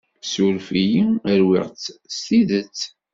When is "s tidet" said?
2.15-2.79